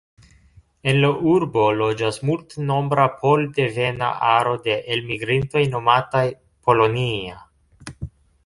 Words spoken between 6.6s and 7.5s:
„Polonia”.